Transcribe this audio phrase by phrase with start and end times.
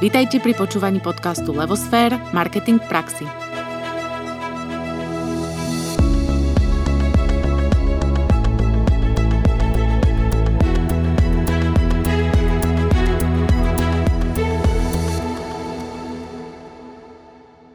[0.00, 3.28] Vítajte pri počúvaní podcastu Levosfér– Marketing v praxi.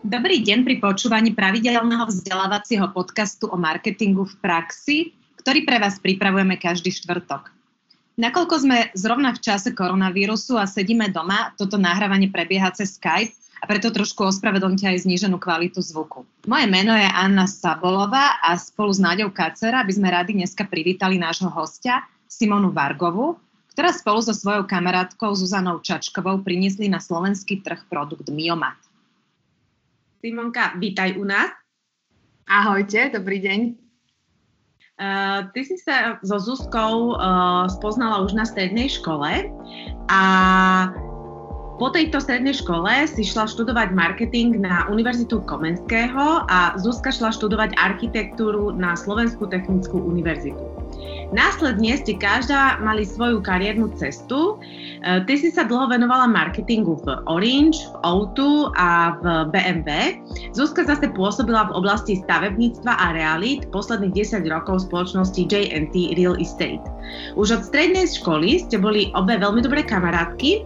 [0.01, 4.97] Dobrý deň pri počúvaní pravidelného vzdelávacieho podcastu o marketingu v praxi,
[5.45, 7.54] ktorý pre vás pripravujeme každý štvrtok.
[8.15, 13.67] Nakoľko sme zrovna v čase koronavírusu a sedíme doma, toto nahrávanie prebieha cez Skype a
[13.67, 16.23] preto trošku ospravedlňte aj zníženú kvalitu zvuku.
[16.47, 21.19] Moje meno je Anna Sabolová a spolu s Náďou Kacera by sme radi dneska privítali
[21.19, 23.35] nášho hostia Simonu Vargovu,
[23.75, 28.79] ktorá spolu so svojou kamarátkou Zuzanou Čačkovou priniesli na slovenský trh produkt Miomat.
[30.23, 31.51] Simonka, vítaj u nás.
[32.47, 33.84] Ahojte, dobrý deň.
[34.95, 39.51] Uh, ty si sa so Zuzkou uh, spoznala už na strednej škole
[40.07, 40.21] a
[41.75, 47.75] po tejto strednej škole si šla študovať marketing na Univerzitu Komenského a Zuzka šla študovať
[47.75, 50.63] architektúru na Slovenskú technickú univerzitu.
[51.33, 54.55] Následne ste každá mali svoju kariérnu cestu.
[55.03, 58.39] E, ty si sa dlho venovala marketingu v Orange, v O2
[58.77, 60.21] a v BMW.
[60.53, 66.83] Zuzka zase pôsobila v oblasti stavebníctva a realít posledných 10 rokov spoločnosti JNT Real Estate.
[67.35, 70.63] Už od strednej školy ste boli obe veľmi dobré kamarátky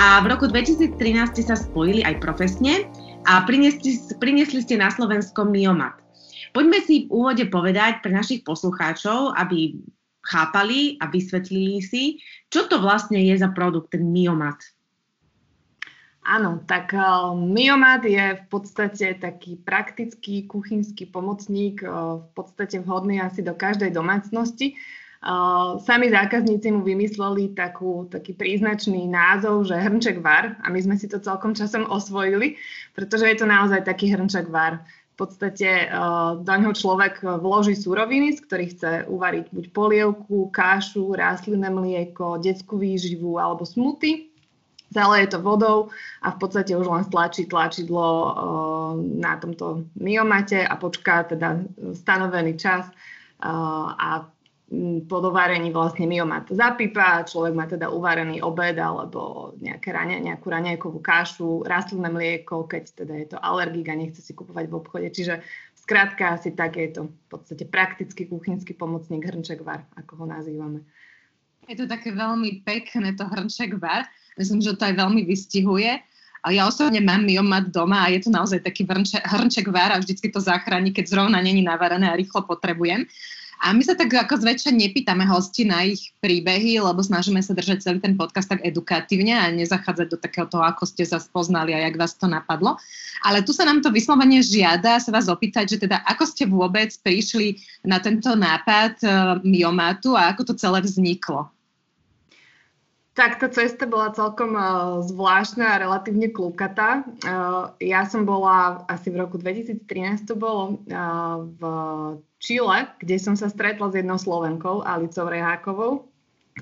[0.00, 0.96] a v roku 2013
[1.36, 2.88] ste sa spojili aj profesne
[3.28, 5.99] a priniesli, priniesli ste na Slovensko Miomat.
[6.50, 9.78] Poďme si v úvode povedať pre našich poslucháčov, aby
[10.26, 12.18] chápali a vysvetlili si,
[12.50, 14.60] čo to vlastne je za produkt, ten Miomat.
[16.20, 17.32] Áno, tak uh,
[18.04, 24.76] je v podstate taký praktický kuchynský pomocník, uh, v podstate vhodný asi do každej domácnosti.
[25.20, 30.96] Uh, sami zákazníci mu vymysleli takú, taký príznačný názov, že hrnček var a my sme
[30.96, 32.56] si to celkom časom osvojili,
[32.96, 34.84] pretože je to naozaj taký hrnček var
[35.20, 41.68] podstate uh, do ňoho človek vloží suroviny, z ktorých chce uvariť buď polievku, kášu, rastlinné
[41.68, 44.32] mlieko, detskú výživu alebo smuty.
[44.90, 48.32] Zaleje to vodou a v podstate už len stlačí tlačidlo uh,
[48.98, 51.62] na tomto myomate a počká teda
[51.94, 52.88] stanovený čas
[53.44, 54.26] uh, a
[55.10, 61.02] po dovarení vlastne myomat zapípa, človek má teda uvarený obed alebo nejaké rania, nejakú raňajkovú
[61.02, 65.08] kašu, rastlinné mlieko, keď teda je to alergik a nechce si kupovať v obchode.
[65.10, 65.42] Čiže
[65.74, 70.86] skrátka asi tak je to v podstate praktický kuchynský pomocník hrnček var, ako ho nazývame.
[71.66, 74.06] Je to také veľmi pekné to hrnček var.
[74.38, 75.98] Myslím, že to aj veľmi vystihuje.
[76.40, 80.30] A ja osobne mám myomat doma a je to naozaj taký hrnček, hrnček a vždycky
[80.30, 83.04] to zachráni, keď zrovna není navarené a rýchlo potrebujem.
[83.60, 87.84] A my sa tak ako zväčša nepýtame hosti na ich príbehy, lebo snažíme sa držať
[87.84, 91.84] celý ten podcast tak edukatívne a nezachádzať do takého toho, ako ste sa spoznali a
[91.84, 92.80] jak vás to napadlo.
[93.20, 96.88] Ale tu sa nám to vyslovene žiada sa vás opýtať, že teda ako ste vôbec
[97.04, 99.12] prišli na tento nápad uh,
[99.44, 101.52] myomatu a ako to celé vzniklo?
[103.20, 107.04] Tak tá cesta bola celkom uh, zvláštna a relatívne klúkatá.
[107.20, 111.62] Uh, ja som bola asi v roku 2013 to bolo uh, v
[112.40, 116.08] Čile, kde som sa stretla s jednou Slovenkou, Alicou Rehákovou,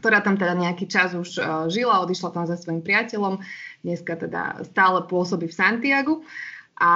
[0.03, 1.39] ktorá tam teda nejaký čas už
[1.71, 3.39] žila, odišla tam so svojím priateľom,
[3.87, 6.27] dneska teda stále pôsobí v Santiagu.
[6.79, 6.93] A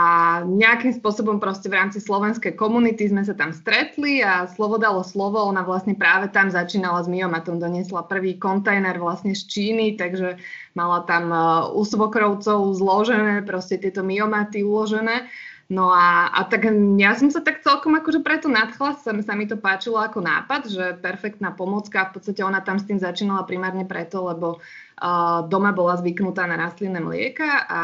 [0.47, 5.43] nejakým spôsobom proste v rámci slovenskej komunity sme sa tam stretli a slovo dalo slovo.
[5.50, 10.38] Ona vlastne práve tam začínala s myomatom, doniesla prvý kontajner vlastne z Číny, takže
[10.78, 11.34] mala tam
[11.75, 15.26] u svokrovcov zložené proste tieto myomaty uložené.
[15.72, 16.68] No a, a tak
[17.00, 20.68] ja som sa tak celkom akože preto nadchla, sa, sa mi to páčilo ako nápad,
[20.68, 25.72] že perfektná pomocka, v podstate ona tam s tým začínala primárne preto, lebo uh, doma
[25.72, 27.80] bola zvyknutá na rastlinné mlieka a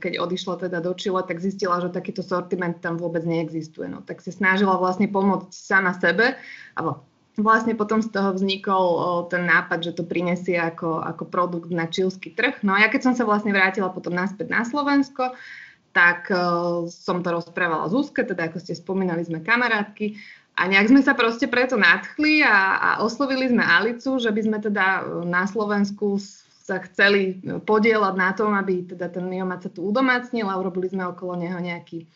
[0.00, 3.84] keď odišla teda do Čile, tak zistila, že takýto sortiment tam vôbec neexistuje.
[3.84, 6.40] No tak si snažila vlastne pomôcť sama sebe
[6.72, 6.80] a
[7.36, 12.32] vlastne potom z toho vznikol ten nápad, že to prinesie ako, ako produkt na čilský
[12.32, 12.64] trh.
[12.64, 15.36] No a ja keď som sa vlastne vrátila potom naspäť na Slovensko,
[15.96, 20.20] tak uh, som to rozprávala Zuzke, teda ako ste spomínali, sme kamarátky
[20.56, 24.58] a nejak sme sa proste preto nadchli a, a oslovili sme Alicu, že by sme
[24.60, 26.16] teda e, na Slovensku
[26.64, 31.12] sa chceli podielať na tom, aby teda ten miomat sa tu udomácnil a urobili sme
[31.12, 32.08] okolo neho nejaký,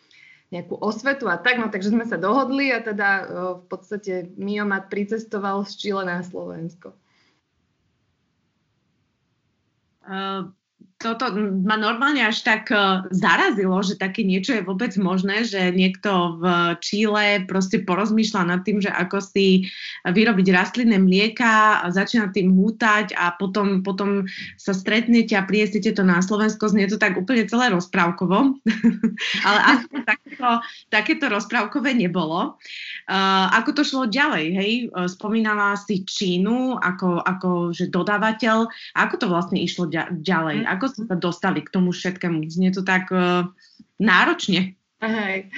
[0.48, 3.08] nejakú osvetu a tak, no takže sme sa dohodli a teda
[3.60, 6.96] v podstate miomat pricestoval z Čile na Slovensko.
[10.00, 10.50] Uh,
[11.00, 11.32] toto
[11.64, 16.44] ma normálne až tak uh, zarazilo, že také niečo je vôbec možné, že niekto v
[16.84, 19.64] Číle proste porozmýšľa nad tým, že ako si
[20.04, 24.28] vyrobiť rastlinné mlieka začína tým hútať a potom, potom
[24.60, 26.68] sa stretnete a priesiete to na Slovensko.
[26.68, 28.60] Znie to tak úplne celé rozprávkovo,
[29.48, 30.48] ale asi takéto,
[30.92, 32.60] takéto rozprávkové nebolo.
[33.08, 34.72] Uh, ako to šlo ďalej, hej?
[35.08, 38.68] Spomínala si Čínu ako, ako že dodávateľ.
[39.00, 39.88] Ako to vlastne išlo
[40.20, 40.68] ďalej?
[40.68, 42.44] Ako ste sa dostali k tomu všetkému?
[42.50, 43.46] Znie to tak uh,
[44.02, 44.74] náročne.
[45.00, 45.48] Hej.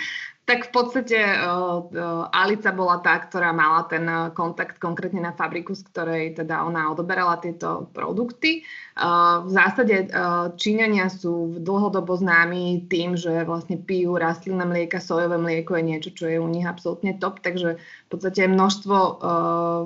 [0.42, 5.30] Tak v podstate uh, uh, Alica bola tá, ktorá mala ten uh, kontakt konkrétne na
[5.30, 8.66] fabriku, z ktorej teda ona odoberala tieto produkty.
[8.98, 15.38] Uh, v zásade uh, Číňania sú dlhodobo známi tým, že vlastne pijú rastlinné mlieka, sojové
[15.38, 19.14] mlieko je niečo, čo je u nich absolútne top, takže v podstate množstvo uh,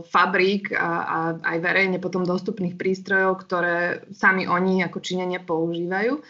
[0.09, 1.19] fabrík a, a
[1.53, 6.25] aj verejne potom dostupných prístrojov, ktoré sami oni ako Číňania používajú.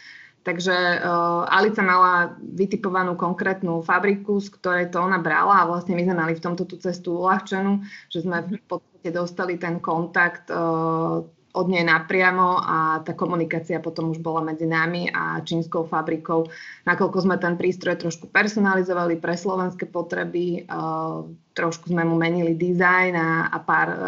[0.46, 6.06] Takže uh, Alica mala vytipovanú konkrétnu fabriku, z ktorej to ona brala a vlastne my
[6.06, 11.26] sme mali v tomto tú cestu uľahčenú, že sme v podstate dostali ten kontakt uh,
[11.56, 16.52] od nej napriamo a tá komunikácia potom už bola medzi nami a čínskou fabrikou.
[16.84, 21.24] Nakoľko sme ten prístroj trošku personalizovali pre slovenské potreby, uh,
[21.56, 23.98] trošku sme mu menili dizajn a, a pár uh,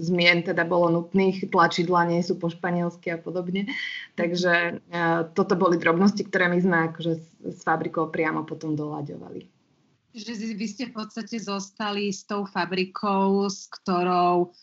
[0.00, 3.68] zmien teda bolo nutných, tlačidla nie sú po španielsky a podobne.
[4.16, 9.44] Takže uh, toto boli drobnosti, ktoré my sme akože s, s fabrikou priamo potom doľaďovali.
[10.16, 14.56] Že vy ste v podstate zostali s tou fabrikou, s ktorou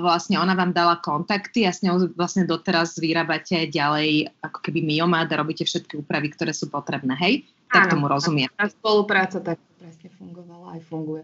[0.00, 5.28] Vlastne ona vám dala kontakty a s ňou vlastne doteraz vyrábate ďalej ako keby miomat
[5.28, 7.44] a robíte všetky úpravy, ktoré sú potrebné, hej?
[7.68, 8.48] Tak Áno, tomu rozumiem.
[8.56, 11.22] Tá spolupráca tak presne fungovala aj funguje.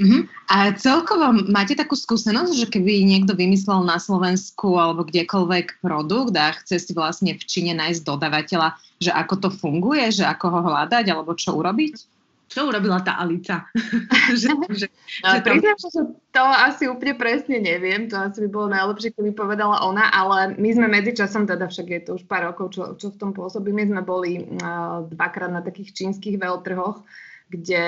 [0.00, 0.22] Uh-huh.
[0.48, 6.56] A celkovo máte takú skúsenosť, že keby niekto vymyslel na Slovensku alebo kdekoľvek produkt a
[6.58, 11.04] chce si vlastne v Číne nájsť dodavateľa, že ako to funguje, že ako ho hľadať
[11.10, 12.11] alebo čo urobiť?
[12.52, 13.64] Čo urobila tá Alica?
[14.40, 14.86] že, že,
[15.24, 15.56] no, že tam...
[15.56, 15.88] Priznám, že
[16.32, 20.68] to asi úplne presne neviem, to asi by bolo najlepšie, keby povedala ona, ale my
[20.76, 23.88] sme medzičasom, teda však je to už pár rokov, čo, čo v tom pôsobí, my
[23.88, 27.00] sme boli uh, dvakrát na takých čínskych veľtrhoch,
[27.48, 27.86] kde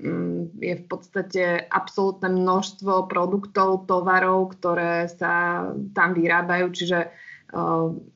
[0.00, 5.64] um, je v podstate absolútne množstvo produktov, tovarov, ktoré sa
[5.96, 7.25] tam vyrábajú, čiže Uh,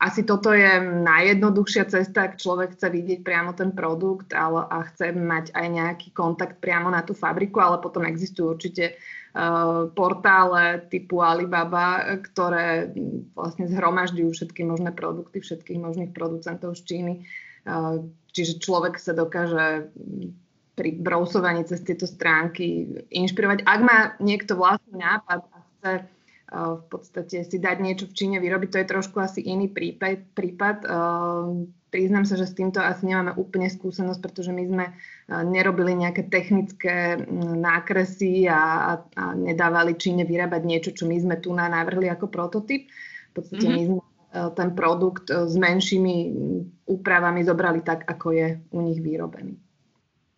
[0.02, 5.14] asi toto je najjednoduchšia cesta, ak človek chce vidieť priamo ten produkt ale, a chce
[5.14, 11.22] mať aj nejaký kontakt priamo na tú fabriku, ale potom existujú určite uh, portále typu
[11.22, 12.90] Alibaba, ktoré
[13.38, 17.14] vlastne zhromažďujú všetky možné produkty všetkých možných producentov z Číny.
[17.62, 19.94] Uh, čiže človek sa dokáže
[20.74, 23.62] pri brousovaní cez tieto stránky inšpirovať.
[23.62, 25.92] Ak má niekto vlastný nápad a chce
[26.50, 30.34] v podstate si dať niečo v Číne vyrobiť, to je trošku asi iný prípad.
[30.34, 30.76] prípad.
[31.90, 34.84] Priznám sa, že s týmto asi nemáme úplne skúsenosť, pretože my sme
[35.30, 37.18] nerobili nejaké technické
[37.58, 42.90] nákresy a, a nedávali Číne vyrábať niečo, čo my sme tu navrhli ako prototyp.
[43.30, 43.78] V podstate mm-hmm.
[43.78, 44.02] my sme
[44.54, 46.14] ten produkt s menšími
[46.86, 49.58] úpravami zobrali tak, ako je u nich vyrobený.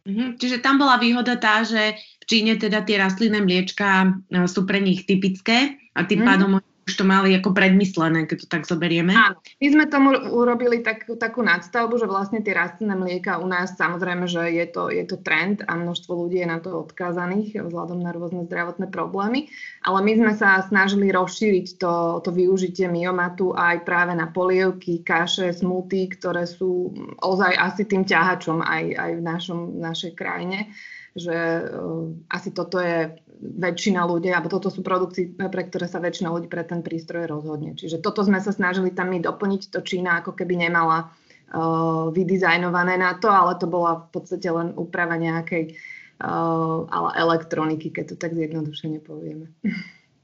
[0.03, 0.29] Mm-hmm.
[0.41, 4.83] Čiže tam bola výhoda tá, že v Číne teda tie rastlinné mliečka e, sú pre
[4.83, 9.15] nich typické a tým pádom už to mali ako predmyslené, keď to tak zoberieme.
[9.15, 13.79] Áno, my sme tomu urobili tak, takú nadstavbu, že vlastne tie rastlinné mlieka u nás
[13.79, 18.03] samozrejme, že je to, je to trend a množstvo ľudí je na to odkázaných vzhľadom
[18.03, 19.47] na rôzne zdravotné problémy,
[19.87, 25.55] ale my sme sa snažili rozšíriť to, to využitie myomatu aj práve na polievky, kaše,
[25.55, 26.91] smuty, ktoré sú
[27.23, 30.67] ozaj asi tým ťahačom aj, aj v našom, našej krajine
[31.13, 36.31] že uh, asi toto je väčšina ľudí, alebo toto sú produkty, pre ktoré sa väčšina
[36.31, 37.75] ľudí pre ten prístroj rozhodne.
[37.75, 42.97] Čiže toto sme sa snažili tam my doplniť, to Čína ako keby nemala uh, vydizajnované
[43.03, 45.75] na to, ale to bola v podstate len úprava nejakej
[46.23, 49.51] uh, ale elektroniky, keď to tak zjednodušene povieme.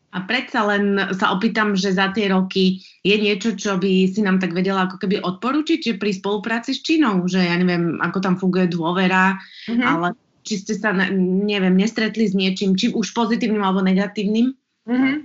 [0.08, 4.40] A predsa len sa opýtam, že za tie roky je niečo, čo by si nám
[4.40, 8.40] tak vedela ako keby odporučiť, že pri spolupráci s Čínou, že ja neviem, ako tam
[8.40, 9.36] funguje dôvera,
[9.68, 9.84] mm-hmm.
[9.84, 10.16] ale
[10.48, 14.56] či ste sa, neviem, nestretli s niečím, či už pozitívnym alebo negatívnym?
[14.88, 15.16] Mm-hmm.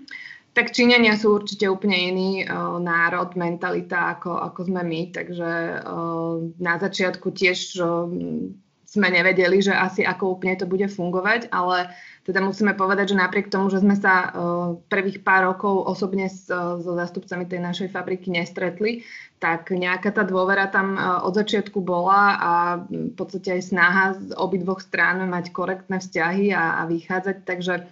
[0.54, 6.46] Tak Číňania sú určite úplne iný uh, národ, mentalita ako, ako sme my, takže uh,
[6.62, 8.06] na začiatku tiež uh,
[8.86, 11.90] sme nevedeli, že asi ako úplne to bude fungovať, ale
[12.24, 14.32] teda musíme povedať, že napriek tomu, že sme sa uh,
[14.88, 19.04] prvých pár rokov osobne uh, so zástupcami tej našej fabriky nestretli,
[19.44, 22.52] tak nejaká tá dôvera tam uh, od začiatku bola a
[22.88, 27.84] v podstate aj snaha z obidvoch strán mať korektné vzťahy a, a vychádzať, takže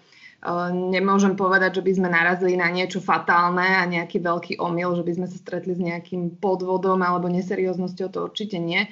[0.74, 5.14] nemôžem povedať, že by sme narazili na niečo fatálne a nejaký veľký omyl, že by
[5.22, 8.90] sme sa stretli s nejakým podvodom alebo neserióznosťou, to určite nie.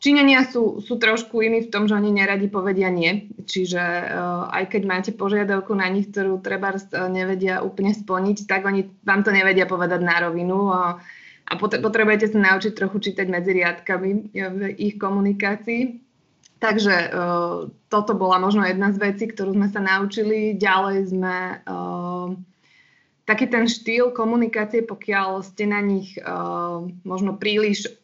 [0.00, 3.28] Číňania sú, sú trošku iní v tom, že oni neradi povedia nie.
[3.44, 6.72] Čiže uh, aj keď máte požiadavku na nich, ktorú treba
[7.12, 10.72] nevedia úplne splniť, tak oni vám to nevedia povedať na rovinu.
[10.72, 10.96] Uh,
[11.50, 15.98] a potrebujete sa naučiť trochu čítať medzi riadkami v ich komunikácii.
[16.60, 20.54] Takže uh, toto bola možno jedna z vecí, ktorú sme sa naučili.
[20.54, 22.36] Ďalej sme uh,
[23.26, 27.99] taký ten štýl komunikácie, pokiaľ ste na nich uh, možno príliš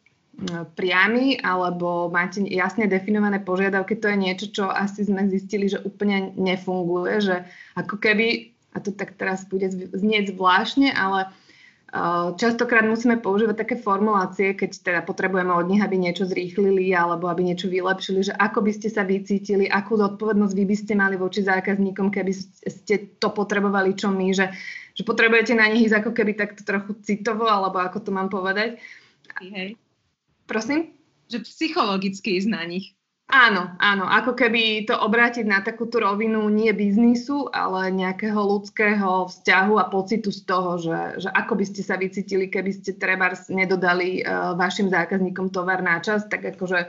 [0.77, 6.37] priamy alebo máte jasne definované požiadavky, to je niečo, čo asi sme zistili, že úplne
[6.37, 7.37] nefunguje, že
[7.73, 11.33] ako keby, a to tak teraz bude znieť zvláštne, ale
[12.37, 17.41] častokrát musíme používať také formulácie, keď teda potrebujeme od nich, aby niečo zrýchlili alebo aby
[17.41, 21.41] niečo vylepšili, že ako by ste sa vycítili, akú zodpovednosť vy by ste mali voči
[21.49, 22.33] zákazníkom, keby
[22.69, 24.53] ste to potrebovali, čo my, že,
[24.93, 28.77] že potrebujete na nich ísť ako keby takto trochu citovo, alebo ako to mám povedať.
[29.41, 29.81] Hej.
[30.47, 30.95] Prosím?
[31.27, 32.97] Že psychologicky ísť na nich.
[33.27, 39.75] Áno, áno, ako keby to obrátiť na takúto rovinu nie biznisu, ale nejakého ľudského vzťahu
[39.83, 44.23] a pocitu z toho, že, že ako by ste sa vycítili, keby ste treba nedodali
[44.23, 46.87] uh, vašim zákazníkom tovar na čas, tak akože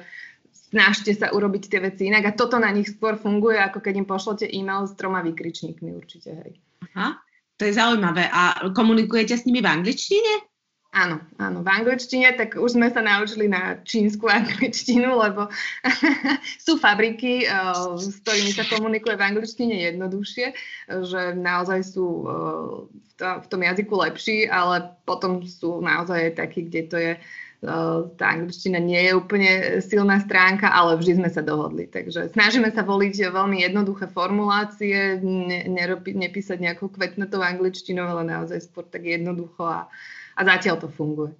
[0.53, 4.05] snažte sa urobiť tie veci inak a toto na nich skôr funguje, ako keď im
[4.05, 6.51] pošlete e-mail s troma vykričníkmi určite, hej.
[6.93, 7.17] Aha,
[7.57, 8.29] to je zaujímavé.
[8.29, 10.45] A komunikujete s nimi v angličtine?
[10.95, 15.51] Áno, áno, v angličtine, tak už sme sa naučili na čínsku angličtinu, lebo
[16.65, 20.47] sú fabriky, uh, s ktorými sa komunikuje v angličtine jednoduchšie,
[21.03, 22.29] že naozaj sú uh,
[22.87, 28.07] v, to, v tom jazyku lepší, ale potom sú naozaj takí, kde to je uh,
[28.15, 29.51] tá angličtina nie je úplne
[29.83, 31.89] silná stránka, ale vždy sme sa dohodli.
[31.89, 38.71] Takže snažíme sa voliť veľmi jednoduché formulácie, ne, nerobi, nepísať nejakou kvetnatou angličtinou, ale naozaj
[38.71, 39.91] skôr tak jednoducho a,
[40.37, 41.33] a zatiaľ to funguje.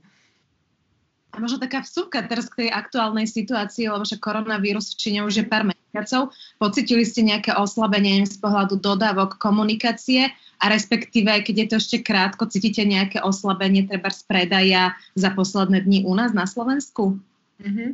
[1.38, 5.38] A možno taká vsúka teraz k tej aktuálnej situácii, lebo že koronavírus v Číne už
[5.38, 6.34] je pár mesiacov.
[6.58, 12.50] Pocitili ste nejaké oslabenie z pohľadu dodávok komunikácie a respektíve, keď je to ešte krátko,
[12.50, 17.22] cítite nejaké oslabenie treba z predaja za posledné dni u nás na Slovensku?
[17.62, 17.90] Mm-hmm.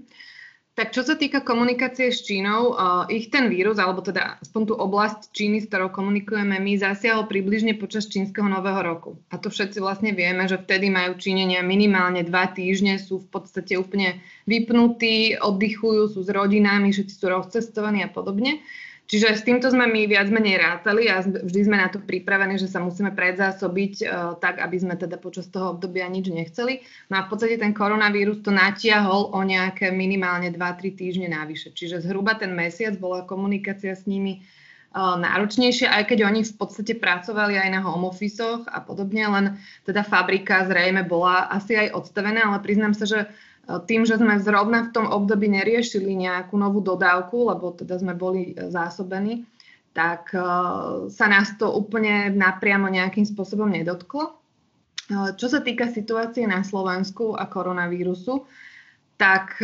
[0.74, 4.74] Tak čo sa týka komunikácie s Čínou, uh, ich ten vírus, alebo teda aspoň tú
[4.74, 9.22] oblasť Číny, s ktorou komunikujeme my, zasiahol približne počas čínskeho nového roku.
[9.30, 13.78] A to všetci vlastne vieme, že vtedy majú Čínenia minimálne dva týždne, sú v podstate
[13.78, 14.18] úplne
[14.50, 18.66] vypnutí, oddychujú, sú s rodinami, všetci sú rozcestovaní a podobne.
[19.14, 22.66] Čiže s týmto sme my viac menej rátali a vždy sme na to pripravení, že
[22.66, 26.82] sa musíme predzásobiť uh, tak, aby sme teda počas toho obdobia nič nechceli.
[27.14, 31.70] No a v podstate ten koronavírus to natiahol o nejaké minimálne 2-3 týždne navyše.
[31.78, 34.42] Čiže zhruba ten mesiac bola komunikácia s nimi
[34.98, 39.46] uh, náročnejšia, aj keď oni v podstate pracovali aj na home office a podobne, len
[39.86, 44.36] teda fabrika zrejme bola asi aj odstavená, ale priznám sa, že E, tým, že sme
[44.44, 49.48] zrovna v tom období neriešili nejakú novú dodávku, lebo teda sme boli e, zásobení,
[49.96, 50.44] tak e,
[51.08, 54.40] sa nás to úplne napriamo nejakým spôsobom nedotklo.
[55.12, 58.48] Čo sa týka situácie na Slovensku a koronavírusu,
[59.20, 59.60] tak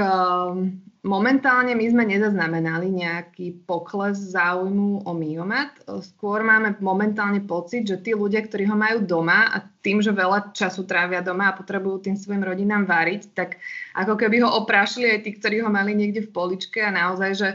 [1.03, 5.79] momentálne my sme nezaznamenali nejaký pokles záujmu o myomat.
[6.03, 10.51] Skôr máme momentálne pocit, že tí ľudia, ktorí ho majú doma a tým, že veľa
[10.51, 13.63] času trávia doma a potrebujú tým svojim rodinám variť, tak
[13.95, 17.49] ako keby ho oprášili aj tí, ktorí ho mali niekde v poličke a naozaj, že,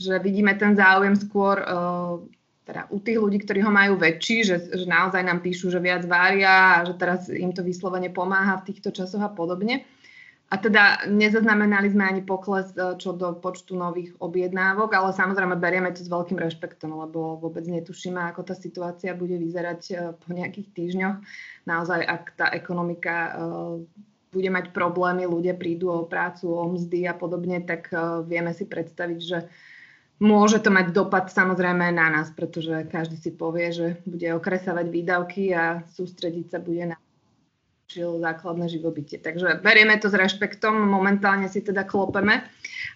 [0.00, 2.16] že vidíme ten záujem skôr uh,
[2.66, 6.02] teda u tých ľudí, ktorí ho majú väčší, že, že naozaj nám píšu, že viac
[6.02, 9.86] varia a že teraz im to vyslovene pomáha v týchto časoch a podobne.
[10.46, 15.90] A teda nezaznamenali sme ani pokles e, čo do počtu nových objednávok, ale samozrejme berieme
[15.90, 20.68] to s veľkým rešpektom, lebo vôbec netušíme, ako tá situácia bude vyzerať e, po nejakých
[20.70, 21.16] týždňoch.
[21.66, 23.30] Naozaj, ak tá ekonomika e,
[24.30, 27.88] bude mať problémy, ľudia prídu o prácu, o mzdy a podobne, tak
[28.28, 29.48] vieme si predstaviť, že
[30.20, 35.56] môže to mať dopad samozrejme na nás, pretože každý si povie, že bude okresávať výdavky
[35.56, 37.00] a sústrediť sa bude na
[37.86, 39.22] žil základné živobytie.
[39.22, 42.42] Takže berieme to s rešpektom, momentálne si teda klopeme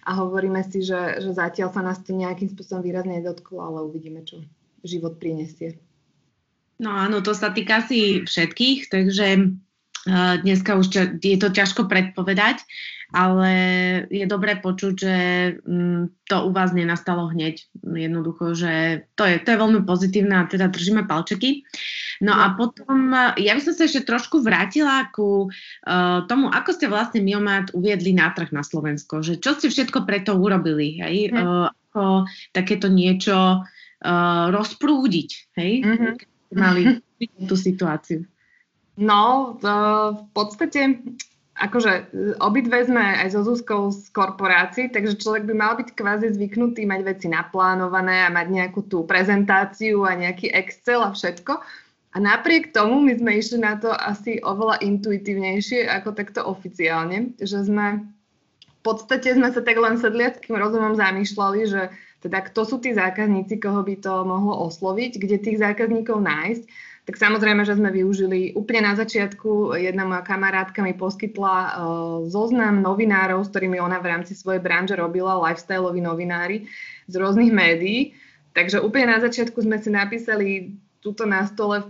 [0.03, 4.27] a hovoríme si, že, že zatiaľ sa nás to nejakým spôsobom výrazne nedotklo, ale uvidíme,
[4.27, 4.43] čo
[4.83, 5.79] život prinesie.
[6.81, 10.87] No áno, to sa týka si všetkých, takže uh, dneska už
[11.21, 12.65] je to ťažko predpovedať,
[13.11, 13.51] ale
[14.07, 15.15] je dobré počuť, že
[15.67, 17.59] um, to u vás nenastalo hneď.
[17.83, 21.67] Jednoducho, že to je, to je veľmi pozitívne a teda držíme palčeky.
[22.23, 26.87] No a potom, ja by som sa ešte trošku vrátila ku uh, tomu, ako ste
[26.87, 31.35] vlastne Miomat uviedli na trh na Slovensko, že čo ste všetko preto urobili, hej?
[31.35, 31.39] Mm.
[31.39, 32.25] Uh, ako
[32.55, 35.71] takéto niečo uh, rozprúdiť, hej?
[35.83, 36.13] Mm-hmm.
[36.55, 37.03] Mali
[37.47, 38.27] tú situáciu.
[38.99, 40.99] No, v podstate
[41.61, 42.09] akože
[42.41, 47.01] obidve sme aj so Zuzkou z korporácií, takže človek by mal byť kvázi zvyknutý mať
[47.05, 51.61] veci naplánované a mať nejakú tú prezentáciu a nejaký Excel a všetko.
[52.11, 57.63] A napriek tomu my sme išli na to asi oveľa intuitívnejšie ako takto oficiálne, že
[57.63, 58.03] sme
[58.67, 61.81] v podstate sme sa tak len sedliackým rozumom zamýšľali, že
[62.25, 66.63] teda kto sú tí zákazníci, koho by to mohlo osloviť, kde tých zákazníkov nájsť
[67.01, 71.71] tak samozrejme, že sme využili úplne na začiatku, jedna moja kamarátka mi poskytla uh,
[72.29, 76.69] zoznam novinárov, s ktorými ona v rámci svojej branže robila, lifestyleoví novinári
[77.09, 78.13] z rôznych médií.
[78.53, 81.89] Takže úplne na začiatku sme si napísali túto na stole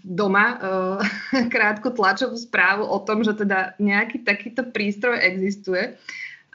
[0.00, 0.98] doma uh,
[1.54, 6.00] krátku tlačovú správu o tom, že teda nejaký takýto prístroj existuje.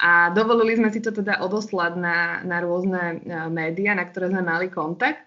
[0.01, 4.41] A dovolili sme si to teda odoslať na, na rôzne uh, médiá, na ktoré sme
[4.41, 5.21] mali kontakt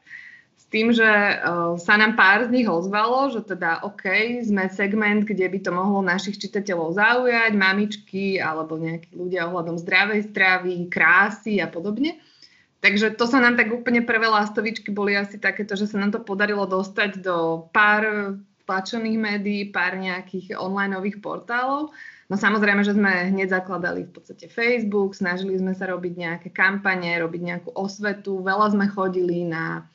[0.68, 4.04] tým, že uh, sa nám pár z nich ozvalo, že teda OK,
[4.44, 10.28] sme segment, kde by to mohlo našich čitateľov zaujať, mamičky alebo nejakí ľudia ohľadom zdravej
[10.28, 12.20] stravy, krásy a podobne.
[12.78, 16.20] Takže to sa nám tak úplne prvé lastovičky boli asi takéto, že sa nám to
[16.22, 18.36] podarilo dostať do pár
[18.68, 21.90] tlačených médií, pár nejakých online portálov.
[22.28, 27.08] No samozrejme, že sme hneď zakladali v podstate Facebook, snažili sme sa robiť nejaké kampane,
[27.16, 29.88] robiť nejakú osvetu, veľa sme chodili na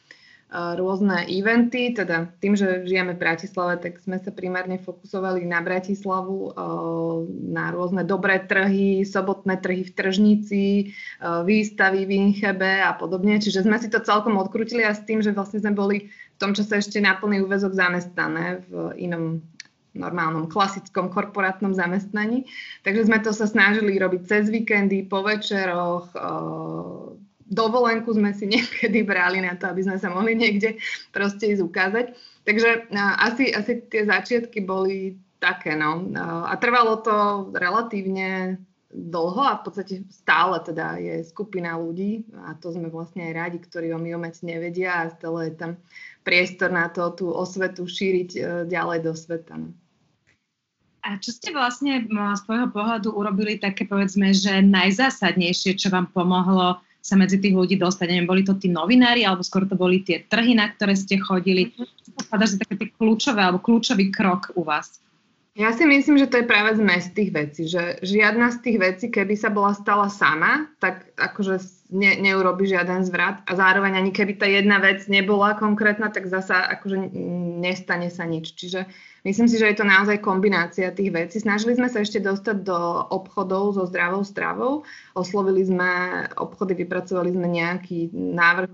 [0.54, 6.54] rôzne eventy, teda tým, že žijeme v Bratislave, tak sme sa primárne fokusovali na Bratislavu,
[7.50, 10.66] na rôzne dobré trhy, sobotné trhy v Tržnici,
[11.20, 13.42] výstavy v Inchebe a podobne.
[13.42, 16.54] Čiže sme si to celkom odkrutili a s tým, že vlastne sme boli v tom
[16.54, 19.42] čase ešte na plný úvezok zamestnané v inom
[19.94, 22.50] normálnom klasickom korporátnom zamestnaní.
[22.82, 26.10] Takže sme to sa snažili robiť cez víkendy, po večeroch,
[27.54, 30.82] dovolenku sme si niekedy brali na to, aby sme sa mohli niekde
[31.16, 32.06] proste ísť ukázať.
[32.44, 32.92] Takže
[33.24, 36.12] asi, asi tie začiatky boli také, no.
[36.20, 37.16] A trvalo to
[37.56, 38.60] relatívne
[38.94, 43.58] dlho a v podstate stále teda je skupina ľudí a to sme vlastne aj radi,
[43.58, 45.72] ktorí o myomec nevedia a stále je tam
[46.22, 49.54] priestor na to tú osvetu šíriť e, ďalej do sveta.
[49.58, 49.74] No.
[51.04, 56.80] A čo ste vlastne z tvojho pohľadu urobili také, povedzme, že najzásadnejšie, čo vám pomohlo
[57.04, 58.08] sa medzi tých ľudí dostať.
[58.08, 61.76] Neviem, boli to tí novinári, alebo skôr to boli tie trhy, na ktoré ste chodili.
[61.76, 65.04] Čo že také kľúčové, alebo kľúčový krok u vás?
[65.54, 69.06] Ja si myslím, že to je práve zmes tých vecí, že žiadna z tých vecí,
[69.14, 71.62] keby sa bola stala sama, tak akože
[71.94, 76.58] ne, neurobi žiaden zvrat a zároveň ani keby tá jedna vec nebola konkrétna, tak zasa
[76.74, 77.14] akože
[77.62, 78.58] nestane sa nič.
[78.58, 78.90] Čiže
[79.30, 81.38] myslím si, že je to naozaj kombinácia tých vecí.
[81.38, 84.90] Snažili sme sa ešte dostať do obchodov so zdravou stravou.
[85.14, 88.70] Oslovili sme obchody, vypracovali sme nejaký návrh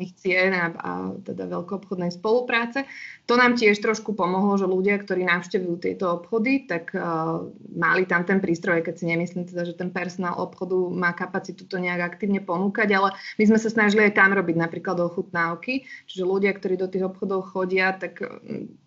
[0.00, 2.88] obchodných cien a, a teda veľkoobchodnej spolupráce.
[3.28, 7.44] To nám tiež trošku pomohlo, že ľudia, ktorí navštevujú tieto obchody, tak uh,
[7.76, 11.76] mali tam ten prístroj, keď si nemyslím teda, že ten personál obchodu má kapacitu to
[11.76, 16.56] nejak aktívne ponúkať, ale my sme sa snažili aj tam robiť napríklad ochutnávky, čiže ľudia,
[16.56, 18.24] ktorí do tých obchodov chodia, tak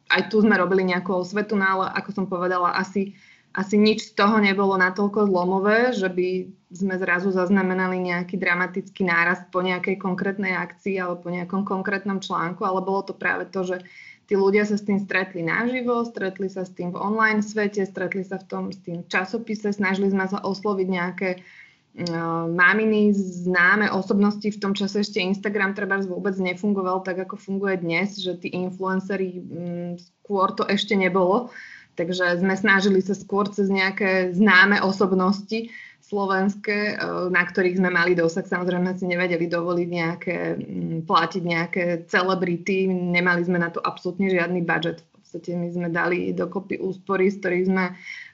[0.10, 3.14] aj tu sme robili nejakú osvetu, no ale ako som povedala, asi
[3.54, 9.46] asi nič z toho nebolo natoľko zlomové, že by sme zrazu zaznamenali nejaký dramatický nárast
[9.54, 13.78] po nejakej konkrétnej akcii alebo po nejakom konkrétnom článku, ale bolo to práve to, že
[14.26, 18.26] tí ľudia sa s tým stretli naživo, stretli sa s tým v online svete, stretli
[18.26, 24.50] sa v tom s tým časopise, snažili sme sa osloviť nejaké uh, maminy, známe osobnosti,
[24.50, 29.38] v tom čase ešte Instagram treba vôbec nefungoval tak, ako funguje dnes, že tí influenceri
[29.38, 31.54] um, skôr to ešte nebolo.
[31.94, 35.70] Takže sme snažili sa skôr cez nejaké známe osobnosti
[36.14, 38.46] slovenské, eh, na ktorých sme mali dosah.
[38.46, 44.62] Samozrejme si nevedeli dovoliť nejaké, mm, platiť nejaké celebrity, nemali sme na to absolútne žiadny
[44.62, 45.02] budget.
[45.02, 47.86] V podstate my sme dali dokopy úspory, z ktorých sme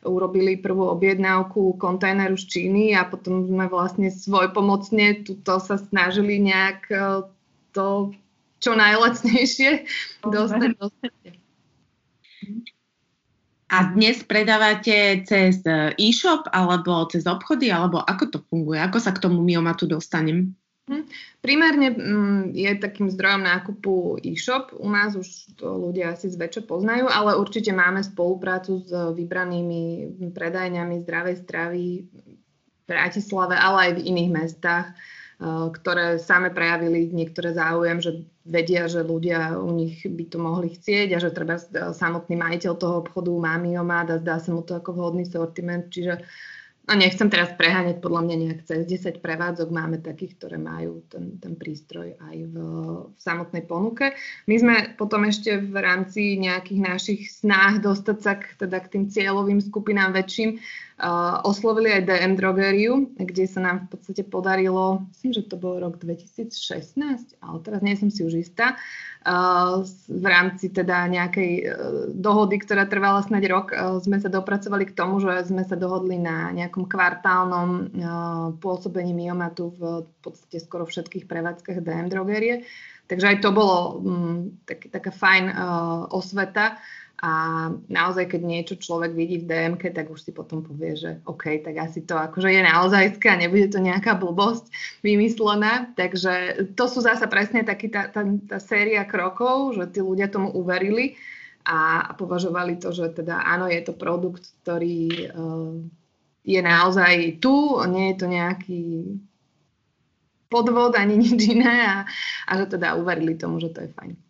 [0.03, 6.43] urobili prvú objednávku kontajneru z Číny a potom sme vlastne svoj pomocne tuto sa snažili
[6.43, 7.23] nejak eh,
[7.71, 8.11] to
[8.59, 9.87] čo najlacnejšie
[10.27, 10.91] dostať do
[13.69, 18.81] a dnes predávate cez e, e-shop alebo cez obchody, alebo ako to funguje?
[18.81, 20.57] Ako sa k tomu miomatu dostanem?
[20.89, 21.05] Hm.
[21.45, 24.73] Primárne mm, je takým zdrojom nákupu e-shop.
[24.73, 31.05] U nás už to ľudia asi zväčša poznajú, ale určite máme spoluprácu s vybranými predajňami
[31.05, 32.17] zdravej stravy v
[32.89, 34.89] Bratislave, ale aj v iných mestách.
[35.39, 40.75] Eh, ktoré same prejavili niektoré záujem, že vedia, že ľudia u nich by to mohli
[40.75, 44.67] chcieť a že treba eh, samotný majiteľ toho obchodu má miomát a zdá sa mu
[44.67, 45.87] to ako vhodný sortiment.
[45.87, 46.27] Čiže
[46.91, 51.39] no nechcem teraz preháňať, podľa mňa nejak cez 10 prevádzok máme takých, ktoré majú ten,
[51.39, 52.55] ten prístroj aj v,
[53.07, 54.11] v samotnej ponuke.
[54.43, 59.05] My sme potom ešte v rámci nejakých našich snách dostať sa k, teda k tým
[59.07, 60.88] cieľovým skupinám väčším uh,
[61.47, 65.95] oslovili aj DM drogériu, kde sa nám v podstate podarilo, myslím, že to bol rok
[66.03, 68.75] 2016, ale teraz nie som si už istá,
[70.07, 71.67] v rámci teda nejakej uh,
[72.15, 76.15] dohody, ktorá trvala snáď rok, uh, sme sa dopracovali k tomu, že sme sa dohodli
[76.15, 77.83] na nejakom kvartálnom uh,
[78.63, 82.63] pôsobení myomatu v podstate skoro všetkých prevádzkach DM drogerie.
[83.11, 85.55] Takže aj to bolo um, tak, taká fajn uh,
[86.15, 86.79] osveta
[87.19, 87.31] a
[87.91, 91.75] naozaj, keď niečo človek vidí v DMK, tak už si potom povie, že OK, tak
[91.75, 94.71] asi to akože je naozaj a nebude to nejaká blbosť
[95.03, 95.91] vymyslená.
[95.99, 100.47] Takže to sú zase presne taký tá, tá, tá séria krokov, že tí ľudia tomu
[100.55, 101.19] uverili
[101.67, 105.75] a, a považovali to, že teda áno, je to produkt, ktorý uh,
[106.47, 108.83] je naozaj tu, nie je to nejaký
[110.47, 111.97] podvod ani nič iné a,
[112.47, 114.28] a že teda uverili tomu, že to je fajn.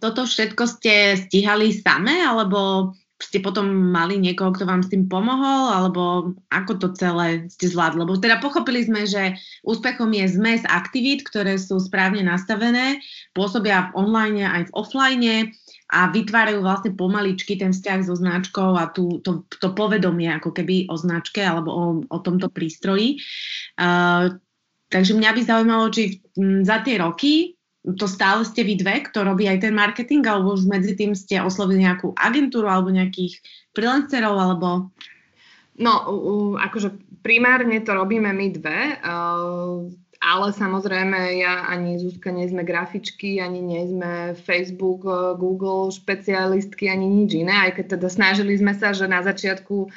[0.00, 5.70] Toto všetko ste stíhali same, alebo ste potom mali niekoho, kto vám s tým pomohol,
[5.70, 8.02] alebo ako to celé ste zvládli?
[8.02, 12.98] Lebo teda pochopili sme, že úspechom je zmes aktivít, ktoré sú správne nastavené,
[13.32, 15.32] pôsobia v online aj v offline
[15.94, 20.90] a vytvárajú vlastne pomaličky ten vzťah so značkou a tú, to, to povedomie ako keby
[20.90, 23.22] o značke alebo o, o tomto prístroji.
[23.78, 24.36] Uh,
[24.90, 26.18] takže mňa by zaujímalo, či
[26.66, 27.53] za tie roky
[27.84, 31.44] to stále ste vy dve, kto robí aj ten marketing, alebo už medzi tým ste
[31.44, 33.44] oslovili nejakú agentúru alebo nejakých
[33.76, 34.88] freelancerov, alebo...
[35.76, 38.80] No, uh, akože primárne to robíme my dve.
[39.04, 39.92] Uh,
[40.24, 46.88] ale samozrejme, ja ani Zuzka nie sme grafičky, ani nie sme Facebook, eh, Google špecialistky,
[46.88, 49.92] ani nič iné, aj keď teda snažili sme sa, že na začiatku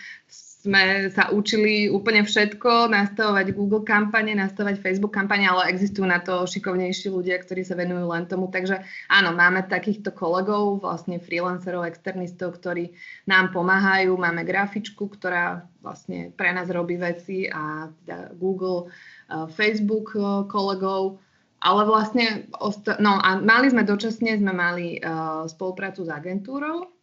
[0.57, 6.49] sme sa učili úplne všetko, nastavovať Google kampane, nastavovať Facebook kampane, ale existujú na to
[6.49, 8.49] šikovnejší ľudia, ktorí sa venujú len tomu.
[8.49, 12.89] Takže áno, máme takýchto kolegov, vlastne freelancerov, externistov, ktorí
[13.29, 14.17] nám pomáhajú.
[14.17, 18.89] Máme grafičku, ktorá vlastne pre nás robí veci a teda Google
[19.53, 20.17] Facebook
[20.49, 21.21] kolegov,
[21.61, 22.49] ale vlastne,
[22.97, 24.97] no a mali sme dočasne, sme mali
[25.47, 26.96] spoluprácu s agentúrou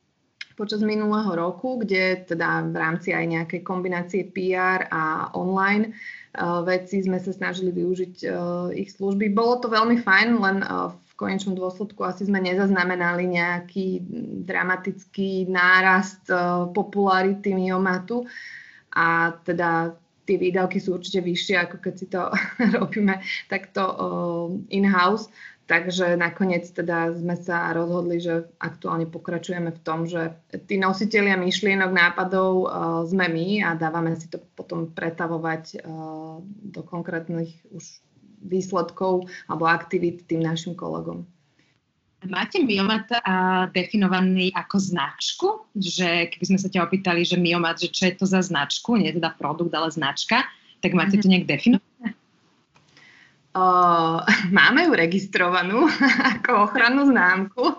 [0.55, 5.95] počas minulého roku, kde teda v rámci aj nejakej kombinácie PR a online
[6.67, 8.27] veci sme sa snažili využiť
[8.75, 9.31] ich služby.
[9.31, 10.59] Bolo to veľmi fajn, len
[10.99, 14.03] v konečnom dôsledku asi sme nezaznamenali nejaký
[14.43, 16.27] dramatický nárast
[16.75, 18.27] popularity myomatu
[18.95, 22.33] a teda tie výdavky sú určite vyššie, ako keď si to
[22.81, 23.83] robíme takto
[24.73, 25.29] in-house.
[25.65, 30.37] Takže nakoniec teda sme sa rozhodli, že aktuálne pokračujeme v tom, že
[30.69, 32.69] tí nositeľia myšlienok, nápadov uh,
[33.09, 38.05] sme my a dávame si to potom pretavovať uh, do konkrétnych už
[38.45, 41.25] výsledkov alebo aktivít tým našim kolegom.
[42.25, 45.49] Máte Miomat a, definovaný ako značku?
[45.77, 49.13] Že keby sme sa ťa opýtali, že Miomat, že čo je to za značku, nie
[49.13, 50.41] teda produkt, ale značka,
[50.81, 51.33] tak máte to mhm.
[51.37, 51.94] nejak definované?
[53.55, 54.19] Uh,
[54.59, 55.87] máme ju registrovanú
[56.39, 57.79] ako ochrannú známku.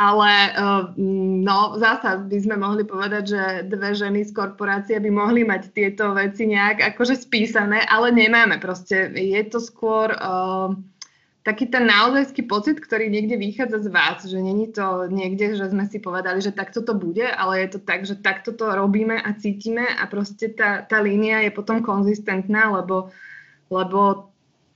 [0.00, 0.96] Ale uh,
[1.44, 6.16] no, zasa by sme mohli povedať, že dve ženy z korporácie by mohli mať tieto
[6.16, 8.56] veci nejak akože spísané, ale nemáme.
[8.56, 10.72] Proste je to skôr uh,
[11.44, 15.84] taký ten naozajský pocit, ktorý niekde vychádza z vás, že není to niekde, že sme
[15.84, 19.28] si povedali, že takto to bude, ale je to tak, že takto to robíme a
[19.36, 23.12] cítime a proste tá, tá línia je potom konzistentná, lebo,
[23.68, 24.29] lebo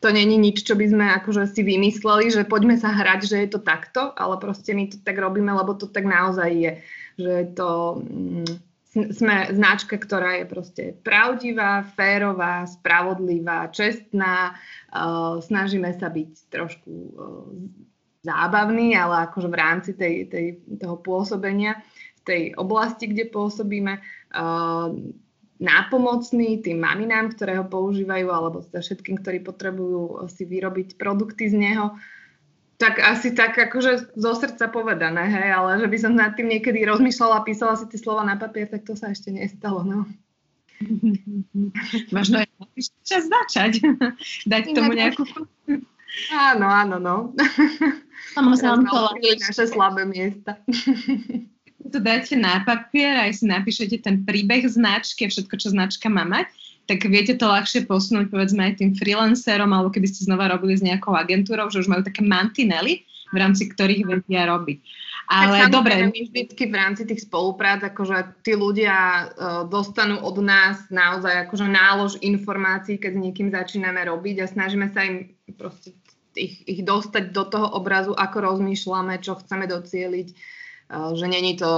[0.05, 3.49] to není nič, čo by sme akože si vymysleli, že poďme sa hrať, že je
[3.57, 6.73] to takto, ale proste my to tak robíme, lebo to tak naozaj je.
[7.17, 7.71] Že je to...
[8.05, 8.53] Mm,
[8.95, 14.55] sme značka, ktorá je proste pravdivá, férová, spravodlivá, čestná.
[14.95, 17.51] Uh, snažíme sa byť trošku uh,
[18.23, 20.47] zábavní, ale akože v rámci tej, tej,
[20.79, 21.83] toho pôsobenia
[22.23, 24.95] v tej oblasti, kde pôsobíme, uh,
[25.65, 31.57] nápomocný tým maminám, ktoré ho používajú, alebo za všetkým, ktorí potrebujú si vyrobiť produkty z
[31.57, 31.97] neho.
[32.77, 36.85] Tak asi tak akože zo srdca povedané, hej, ale že by som nad tým niekedy
[36.85, 40.05] rozmýšľala písala si tie slova na papier, tak to sa ešte nestalo, no.
[42.17, 42.49] Možno je
[43.07, 43.81] čas začať.
[44.53, 45.25] Dať tomu nejakú...
[46.31, 47.17] Áno, áno, no.
[48.35, 48.87] Samozrejme,
[49.43, 50.59] naše slabé miesta.
[51.91, 56.49] to dáte na papier, aj si napíšete ten príbeh značky, všetko, čo značka má mať
[56.85, 60.85] tak viete to ľahšie posunúť povedzme aj tým freelancerom, alebo keby ste znova robili s
[60.85, 64.79] nejakou agentúrou, že už majú také mantinely, v rámci ktorých vedia robiť.
[65.25, 66.13] Ale tak dobre.
[66.13, 69.25] My vždycky v rámci tých spoluprác, akože tí ľudia uh,
[69.65, 75.09] dostanú od nás naozaj akože nálož informácií, keď s niekým začíname robiť a snažíme sa
[75.09, 75.97] im proste
[76.37, 80.29] ich, ich dostať do toho obrazu, ako rozmýšľame, čo chceme docieliť,
[81.15, 81.71] že není to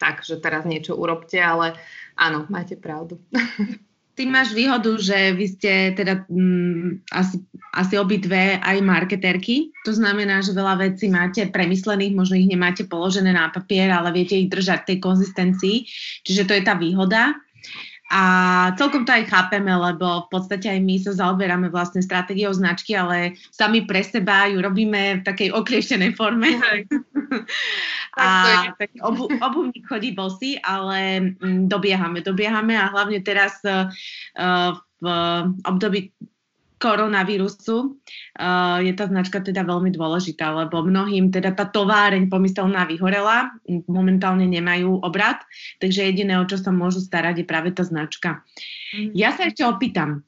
[0.00, 1.76] tak, že teraz niečo urobte, ale
[2.16, 3.20] áno, máte pravdu.
[4.18, 7.40] Ty máš výhodu, že vy ste teda mm, asi,
[7.72, 9.72] asi obidve aj marketerky.
[9.88, 14.36] To znamená, že veľa vecí máte premyslených, možno ich nemáte položené na papier, ale viete
[14.36, 15.76] ich držať tej konzistencii.
[16.26, 17.32] Čiže to je tá výhoda.
[18.10, 18.22] A
[18.74, 23.38] celkom to aj chápeme, lebo v podstate aj my sa zaoberáme vlastne stratégiou značky, ale
[23.54, 26.58] sami pre seba ju robíme v takej oklieštenej forme.
[28.18, 28.26] a
[28.74, 33.86] tak obu, obuvník chodí bosy, ale mm, dobiehame, dobiehame a hlavne teraz uh,
[35.00, 35.06] v
[35.62, 36.10] období
[36.80, 38.00] koronavírusu
[38.40, 43.52] uh, je tá značka teda veľmi dôležitá, lebo mnohým teda tá továreň pomyselná vyhorela,
[43.84, 45.44] momentálne nemajú obrad,
[45.78, 48.40] takže jediné, o čo sa môžu starať, je práve tá značka.
[48.96, 49.12] Mm.
[49.12, 50.24] Ja sa ešte opýtam,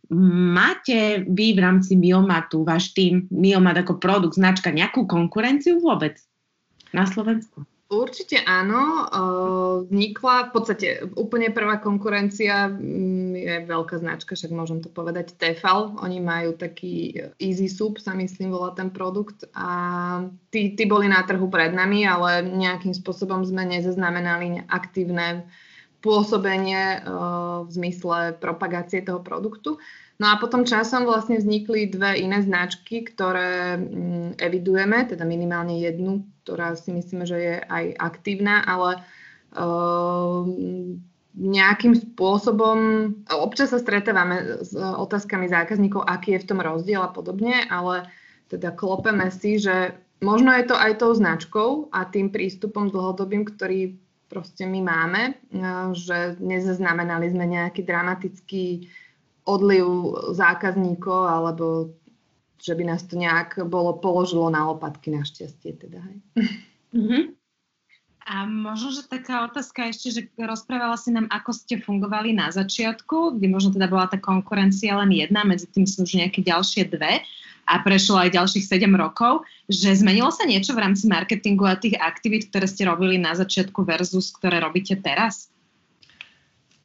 [0.53, 6.21] máte vy v rámci Miomatu, váš tým, Miomat ako produkt, značka, nejakú konkurenciu vôbec
[6.93, 7.65] na Slovensku?
[7.93, 9.05] Určite áno.
[9.85, 15.93] Vznikla v podstate úplne prvá konkurencia mm, je veľká značka, však môžem to povedať, Tefal.
[16.01, 19.45] Oni majú taký Easy Soup, sa myslím, volá ten produkt.
[19.53, 19.69] A
[20.49, 25.45] tí, tí boli na trhu pred nami, ale nejakým spôsobom sme nezaznamenali aktívne
[26.01, 27.05] pôsobenie
[27.63, 29.77] v zmysle propagácie toho produktu.
[30.23, 36.23] No a potom časom vlastne vznikli dve iné značky, ktoré mm, evidujeme, teda minimálne jednu,
[36.47, 39.03] ktorá si myslíme, že je aj aktívna, ale
[39.59, 40.47] uh,
[41.35, 42.79] nejakým spôsobom,
[43.35, 48.07] občas sa stretávame s otázkami zákazníkov, aký je v tom rozdiel a podobne, ale
[48.47, 53.99] teda klopeme si, že možno je to aj tou značkou a tým prístupom dlhodobým, ktorý
[54.31, 55.23] proste my máme,
[55.99, 58.87] že nezaznamenali sme nejaký dramatický
[59.45, 59.87] odliv
[60.35, 61.67] zákazníkov alebo
[62.63, 65.83] že by nás to nejak bolo položilo na lopatky našťastie.
[65.83, 66.19] Teda, hej.
[66.95, 67.23] Mm-hmm.
[68.23, 73.35] A možno, že taká otázka ešte, že rozprávala si nám, ako ste fungovali na začiatku,
[73.35, 77.19] kde možno teda bola tá konkurencia len jedna, medzi tým sú už nejaké ďalšie dve
[77.67, 81.99] a prešlo aj ďalších 7 rokov, že zmenilo sa niečo v rámci marketingu a tých
[81.99, 85.51] aktivít, ktoré ste robili na začiatku versus ktoré robíte teraz?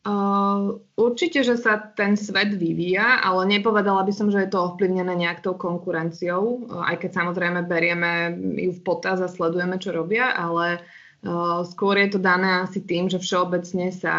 [0.08, 5.12] Uh, určite, že sa ten svet vyvíja, ale nepovedala by som, že je to ovplyvnené
[5.12, 10.32] nejak tou konkurenciou, uh, aj keď samozrejme berieme ju v potaz a sledujeme, čo robia,
[10.32, 10.80] ale
[11.28, 14.16] uh, skôr je to dané asi tým, že všeobecne sa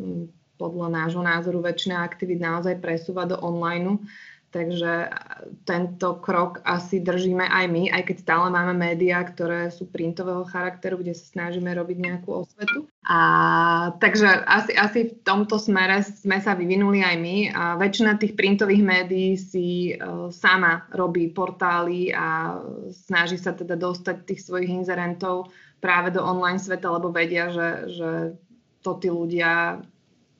[0.00, 4.00] um, podľa nášho názoru väčšina aktivít naozaj presúva do online
[4.48, 5.12] Takže
[5.68, 11.04] tento krok asi držíme aj my, aj keď stále máme médiá, ktoré sú printového charakteru,
[11.04, 12.88] kde sa snažíme robiť nejakú osvetu.
[13.04, 13.20] A,
[14.00, 17.36] takže asi, asi v tomto smere sme sa vyvinuli aj my.
[17.52, 22.56] A väčšina tých printových médií si uh, sama robí portály a
[22.88, 28.10] snaží sa teda dostať tých svojich inzerentov práve do online sveta, lebo vedia, že, že
[28.80, 29.84] to tí ľudia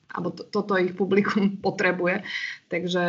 [0.09, 2.25] alebo to, toto ich publikum potrebuje.
[2.69, 3.03] Takže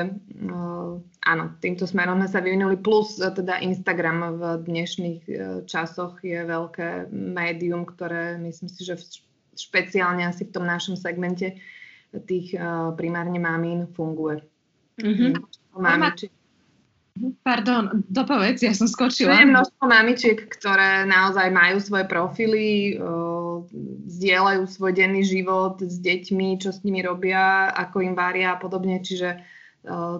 [0.49, 2.77] uh, áno, týmto smerom sme sa vyvinuli.
[2.81, 5.35] Plus uh, teda Instagram v dnešných uh,
[5.65, 9.01] časoch je veľké médium, ktoré myslím si, že
[9.57, 11.61] špeciálne asi v tom našom segmente
[12.27, 14.43] tých uh, primárne mamín funguje.
[15.01, 15.33] Mm-hmm.
[15.79, 16.27] Mami, či...
[17.45, 19.35] Pardon, dopovedz, ja som skočila.
[19.35, 22.97] Je množstvo mamičiek, ktoré naozaj majú svoje profily,
[24.09, 29.03] zdieľajú svoj denný život s deťmi, čo s nimi robia, ako im varia a podobne,
[29.05, 29.37] čiže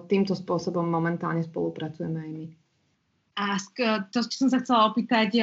[0.09, 2.45] týmto spôsobom momentálne spolupracujeme aj my.
[3.39, 3.57] A
[4.11, 5.41] to, čo som sa chcela opýtať,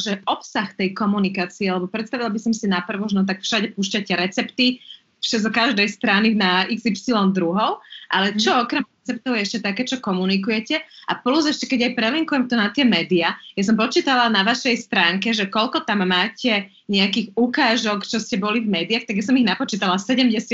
[0.00, 4.16] že obsah tej komunikácie, lebo predstavila by som si naprvo, že no tak všade púšťate
[4.16, 4.80] recepty,
[5.34, 7.82] zo každej strany na XY druhov,
[8.14, 8.60] ale čo mhm.
[8.62, 12.74] okrem receptov je ešte také, čo komunikujete a plus ešte keď aj prelinkujem to na
[12.74, 18.18] tie médiá, ja som počítala na vašej stránke, že koľko tam máte nejakých ukážok, čo
[18.18, 20.50] ste boli v médiách, tak ja som ich napočítala 77.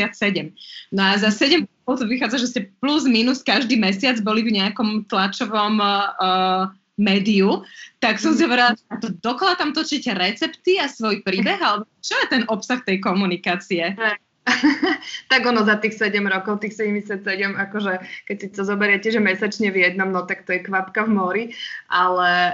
[0.92, 5.08] No a za 7 to vychádza, že ste plus minus každý mesiac boli v nejakom
[5.08, 7.64] tlačovom uh, médiu,
[7.98, 12.26] tak som si hovorila, to dokola tam točíte recepty a svoj príbeh, alebo čo je
[12.28, 13.96] ten obsah tej komunikácie?
[15.30, 17.92] tak ono za tých 7 rokov, tých 77, akože
[18.26, 21.44] keď si to zoberiete, že mesačne v jednom, no tak to je kvapka v mori,
[21.86, 22.50] ale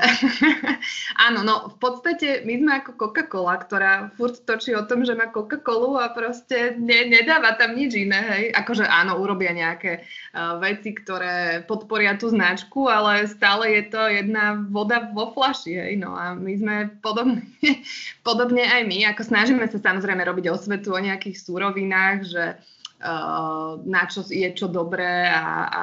[1.27, 5.33] áno, no v podstate my sme ako Coca-Cola, ktorá furt točí o tom, že má
[5.33, 8.45] Coca-Colu a proste ne, nedáva tam nič iné, hej.
[8.53, 10.05] Akože áno, urobia nejaké
[10.37, 15.93] uh, veci, ktoré podporia tú značku, ale stále je to jedna voda vo flaši, hej,
[15.97, 17.49] no a my sme podobne,
[18.29, 23.79] podobne aj my, ako snažíme sa samozrejme robiť osvetu o nejakých súrovinách, potravinách, že uh,
[23.87, 25.83] na čo je čo dobré a, a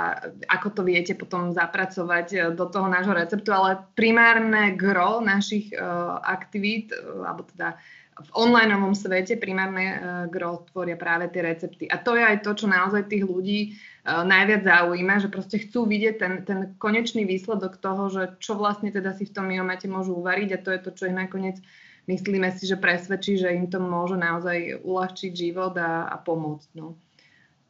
[0.52, 6.20] ako to viete potom zapracovať uh, do toho nášho receptu, ale primárne gro našich uh,
[6.20, 6.92] aktivít,
[7.24, 7.80] alebo teda
[8.16, 10.00] v onlineovom svete primárne
[10.32, 11.84] gro tvoria práve tie recepty.
[11.92, 13.76] A to je aj to, čo naozaj tých ľudí
[14.08, 19.12] najviac zaujíma, že proste chcú vidieť ten, ten konečný výsledok toho, že čo vlastne teda
[19.20, 22.50] si v tom miomate môžu uvariť a to je to, čo ich nakoniec uh, myslíme
[22.54, 26.70] si, že presvedčí, že im to môže naozaj uľahčiť život a, a pomôcť.
[26.78, 26.98] No.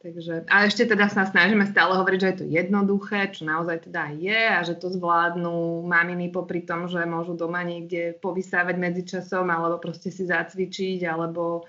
[0.06, 4.14] Takže, a ešte teda sa snažíme stále hovoriť, že je to jednoduché, čo naozaj teda
[4.14, 9.82] je a že to zvládnu maminy popri tom, že môžu doma niekde povysávať medzičasom alebo
[9.82, 11.66] proste si zacvičiť alebo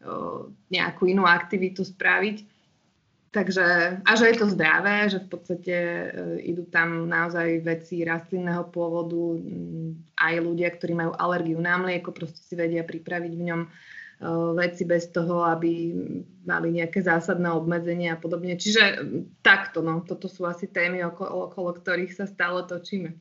[0.00, 2.53] o, nejakú inú aktivitu spraviť.
[3.34, 6.06] Takže, a že je to zdravé, že v podstate e,
[6.54, 12.38] idú tam naozaj veci rastlinného pôvodu, mm, aj ľudia, ktorí majú alergiu na mlieko, proste
[12.38, 13.68] si vedia pripraviť v ňom e,
[14.54, 15.90] veci bez toho, aby
[16.46, 18.54] mali nejaké zásadné obmedzenia a podobne.
[18.54, 19.02] Čiže
[19.42, 23.18] takto, no, toto sú asi témy, okolo, okolo ktorých sa stále točíme.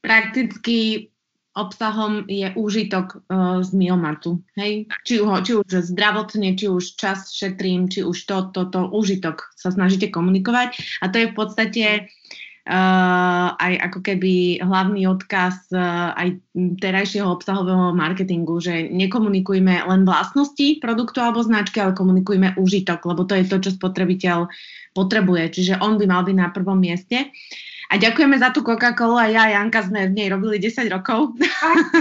[0.00, 1.12] Prakticky
[1.56, 4.44] obsahom je úžitok uh, z miomatu.
[4.60, 4.86] Hej?
[5.08, 9.48] Či, ho, či už zdravotne, či už čas šetrím, či už to, to, to úžitok
[9.56, 10.76] sa snažíte komunikovať.
[11.00, 17.96] A to je v podstate uh, aj ako keby hlavný odkaz uh, aj terajšieho obsahového
[17.96, 23.56] marketingu, že nekomunikujme len vlastnosti produktu alebo značky, ale komunikujme úžitok, lebo to je to,
[23.64, 24.52] čo spotrebiteľ
[24.92, 25.56] potrebuje.
[25.56, 27.32] Čiže on by mal byť na prvom mieste.
[27.32, 30.90] Uh, a ďakujeme za tú Coca-Colu a ja a Janka sme v nej robili 10
[30.90, 31.34] rokov.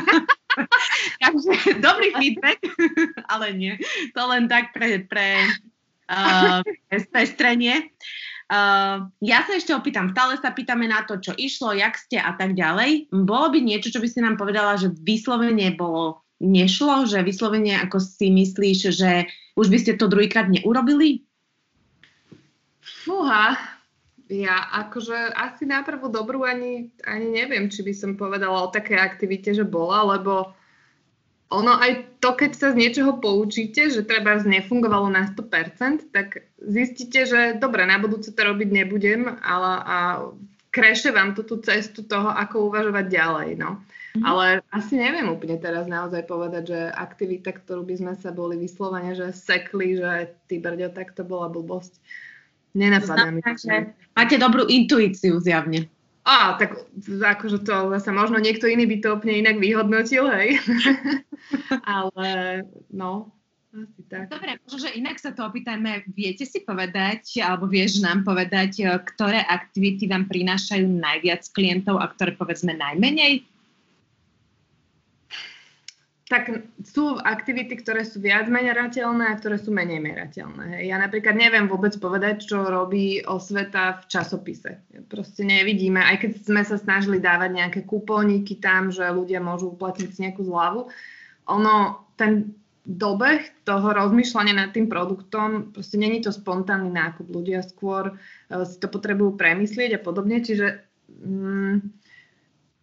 [1.22, 2.60] Takže dobrý feedback,
[3.30, 3.74] ale nie.
[4.18, 5.46] To len tak pre, pre
[6.10, 6.64] uh,
[6.96, 7.92] spestrenie.
[8.46, 12.34] Uh, ja sa ešte opýtam, stále sa pýtame na to, čo išlo, jak ste a
[12.38, 13.10] tak ďalej.
[13.10, 17.98] Bolo by niečo, čo by si nám povedala, že vyslovene bolo nešlo, že vyslovene ako
[17.98, 19.26] si myslíš, že
[19.58, 21.26] už by ste to druhýkrát neurobili?
[23.06, 23.58] Fúha,
[24.30, 28.98] ja akože asi na prvú dobrú ani, ani neviem, či by som povedala o takej
[28.98, 30.54] aktivite, že bola, lebo
[31.54, 37.30] ono aj to, keď sa z niečoho poučíte, že treba nefungovalo na 100%, tak zistíte,
[37.30, 39.98] že dobre, na budúce to robiť nebudem, ale a
[40.74, 43.50] kreše vám tú, tú cestu toho, ako uvažovať ďalej.
[43.62, 43.80] No.
[43.80, 44.24] Mm-hmm.
[44.26, 49.16] Ale asi neviem úplne teraz naozaj povedať, že aktivita, ktorú by sme sa boli vyslovene,
[49.16, 51.96] že sekli, že ty brďo, tak to bola blbosť.
[52.76, 53.40] Nenapadá mi.
[54.12, 55.88] Máte dobrú intuíciu zjavne.
[56.26, 60.58] Á, tak akože to zase možno niekto iný by to úplne inak vyhodnotil, hej.
[61.86, 63.30] Ale no,
[63.70, 64.34] asi tak.
[64.34, 66.10] Dobre, možno, že inak sa to opýtajme.
[66.18, 72.34] Viete si povedať, alebo vieš nám povedať, ktoré aktivity vám prinášajú najviac klientov a ktoré
[72.34, 73.46] povedzme najmenej?
[76.26, 80.82] Tak sú aktivity, ktoré sú viac merateľné a ktoré sú menej merateľné.
[80.90, 84.82] Ja napríklad neviem vôbec povedať, čo robí osveta v časopise.
[85.06, 90.18] Proste nevidíme, aj keď sme sa snažili dávať nejaké kupóniky tam, že ľudia môžu uplatniť
[90.18, 90.90] nejakú zľavu.
[91.46, 91.74] Ono,
[92.18, 92.58] ten
[92.90, 97.30] dobeh toho rozmýšľania nad tým produktom, proste není to spontánny nákup.
[97.30, 100.82] Ľudia skôr uh, si to potrebujú premyslieť a podobne, čiže...
[101.22, 102.05] Mm,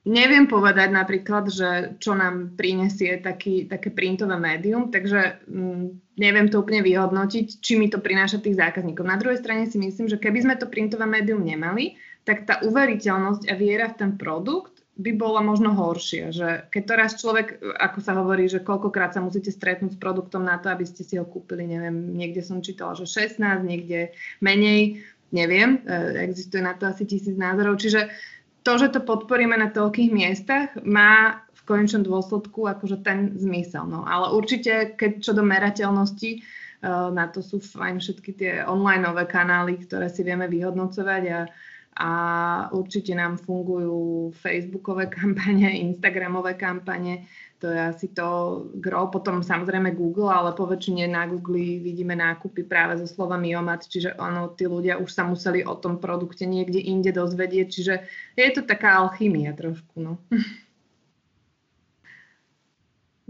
[0.03, 6.59] Neviem povedať napríklad, že čo nám prinesie taký, také printové médium, takže mm, neviem to
[6.59, 9.07] úplne vyhodnotiť, či mi to prináša tých zákazníkov.
[9.07, 11.95] Na druhej strane si myslím, že keby sme to printové médium nemali,
[12.27, 16.35] tak tá uveriteľnosť a viera v ten produkt by bola možno horšia.
[16.35, 20.43] Že keď to raz človek, ako sa hovorí, že koľkokrát sa musíte stretnúť s produktom
[20.43, 24.11] na to, aby ste si ho kúpili, neviem, niekde som čítala, že 16, niekde
[24.43, 24.99] menej,
[25.31, 28.13] neviem, e, existuje na to asi tisíc názorov, čiže
[28.63, 33.87] to, že to podporíme na toľkých miestach, má v konečnom dôsledku akože ten zmysel.
[33.87, 34.03] No.
[34.07, 36.43] Ale určite, keď čo do merateľnosti,
[36.83, 41.41] uh, na to sú fajn všetky tie online kanály, ktoré si vieme vyhodnocovať a,
[42.03, 42.11] a
[42.75, 47.27] určite nám fungujú facebookové kampane, instagramové kampane,
[47.63, 48.27] to je asi to
[48.75, 49.07] gro.
[49.07, 54.19] Potom samozrejme Google, ale po väčšine na Google vidíme nákupy práve so slovami Omat, čiže
[54.19, 57.95] ono, tí ľudia už sa museli o tom produkte niekde inde dozvedieť, čiže
[58.35, 60.19] je to taká alchymia trošku, no.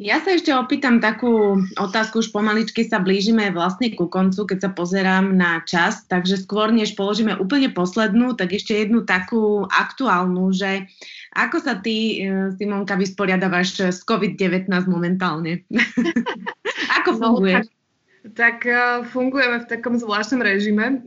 [0.00, 4.70] Ja sa ešte opýtam takú otázku, už pomaličky sa blížime vlastne ku koncu, keď sa
[4.72, 10.88] pozerám na čas, takže skôr než položíme úplne poslednú, tak ešte jednu takú aktuálnu, že
[11.36, 15.60] ako sa ty, e, Simonka, vysporiadavaš s COVID-19 momentálne?
[17.04, 17.60] ako no, funguje?
[17.60, 18.72] No, tak, tak
[19.12, 21.04] fungujeme v takom zvláštnom režime,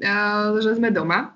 [0.62, 1.34] že sme doma.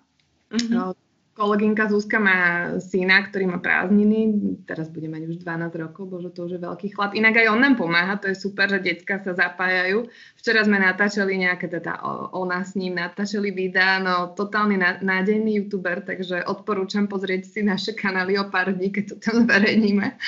[0.54, 0.93] Uh-huh
[1.40, 2.38] kolegynka Zuzka má
[2.84, 4.36] syna, ktorý má prázdniny,
[4.68, 7.16] teraz bude mať už 12 rokov, bože, to už je veľký chlap.
[7.16, 10.12] Inak aj on nám pomáha, to je super, že decka sa zapájajú.
[10.36, 12.04] Včera sme natáčali nejaké, teda
[12.36, 18.36] ona s ním natáčali videa, no totálny nádejný youtuber, takže odporúčam pozrieť si naše kanály
[18.36, 20.20] o pár dní, keď to tam zverejníme.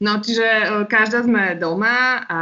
[0.00, 2.40] No, čiže e, každá sme doma a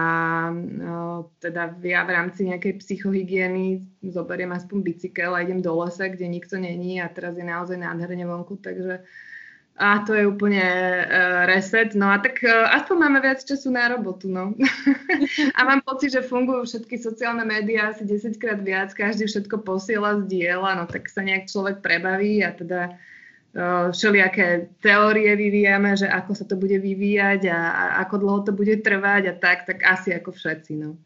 [0.55, 3.83] no, teda ja v rámci nejakej psychohygieny
[4.15, 8.31] zoberiem aspoň bicykel a idem do lesa, kde nikto není a teraz je naozaj nádherne
[8.31, 9.03] vonku, takže
[9.79, 10.63] a to je úplne
[11.07, 11.95] uh, reset.
[11.95, 14.51] No a tak uh, aspoň máme viac času na robotu, no.
[15.59, 20.19] a mám pocit, že fungujú všetky sociálne médiá asi 10 krát viac, každý všetko posiela,
[20.27, 22.99] zdieľa, no tak sa nejak človek prebaví a teda
[23.93, 28.85] všelijaké teórie vyvíjame, že ako sa to bude vyvíjať a, a ako dlho to bude
[28.85, 30.73] trvať a tak, tak asi ako všetci.
[30.77, 31.01] No.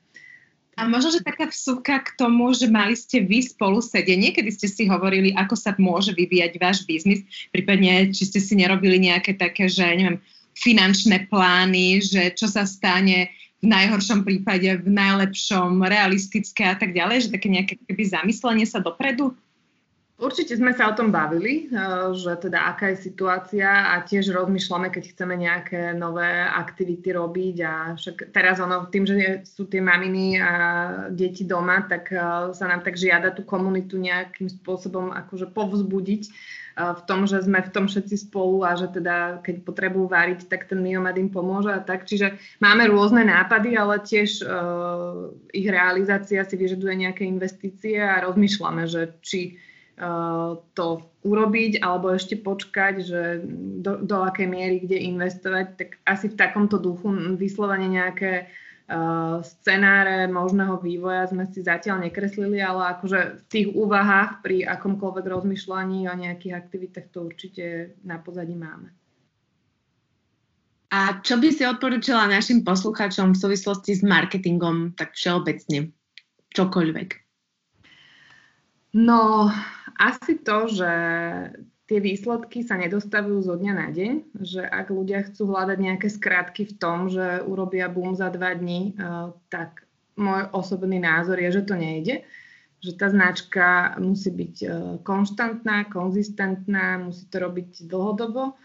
[0.73, 4.69] A možno, že taká vsúka k tomu, že mali ste vy spolu sedenie, kedy ste
[4.73, 7.23] si hovorili, ako sa môže vyvíjať váš biznis,
[7.53, 10.19] prípadne či ste si nerobili nejaké také, že neviem,
[10.57, 13.29] finančné plány, že čo sa stane
[13.63, 18.83] v najhoršom prípade, v najlepšom, realistické a tak ďalej, že také nejaké keby zamyslenie sa
[18.83, 19.37] dopredu?
[20.21, 24.93] Určite sme sa o tom bavili, eh, že teda aká je situácia a tiež rozmýšľame,
[24.93, 30.37] keď chceme nejaké nové aktivity robiť a však teraz ono, tým, že sú tie maminy
[30.37, 30.53] a
[31.11, 36.93] deti doma, tak eh, sa nám tak žiada tú komunitu nejakým spôsobom akože povzbudiť eh,
[36.93, 40.69] v tom, že sme v tom všetci spolu a že teda keď potrebujú variť, tak
[40.69, 42.05] ten miomed im pomôže a tak.
[42.05, 44.45] Čiže máme rôzne nápady, ale tiež
[45.51, 49.59] ich realizácia si vyžaduje nejaké investície a rozmýšľame, že či
[50.73, 50.87] to
[51.23, 53.23] urobiť alebo ešte počkať, že
[53.85, 60.27] do, do akej miery kde investovať, tak asi v takomto duchu vyslovene nejaké uh, scenáre
[60.33, 66.15] možného vývoja sme si zatiaľ nekreslili, ale akože v tých úvahách pri akomkoľvek rozmýšľaní o
[66.17, 68.91] nejakých aktivitách to určite na pozadí máme.
[70.93, 75.89] A čo by si odporúčala našim poslucháčom v súvislosti s marketingom tak všeobecne?
[76.53, 77.09] Čokoľvek.
[78.93, 79.49] No,
[80.03, 80.93] asi to, že
[81.87, 86.67] tie výsledky sa nedostavujú zo dňa na deň, že ak ľudia chcú hľadať nejaké skratky
[86.67, 89.87] v tom, že urobia boom za dva dní, eh, tak
[90.19, 92.27] môj osobný názor je, že to nejde,
[92.83, 94.71] že tá značka musí byť eh,
[95.07, 98.59] konštantná, konzistentná, musí to robiť dlhodobo,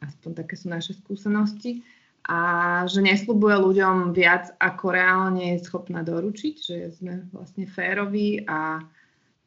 [0.00, 1.84] aspoň také sú naše skúsenosti,
[2.22, 2.38] a
[2.86, 8.78] že neslubuje ľuďom viac, ako reálne je schopná doručiť, že sme vlastne féroví a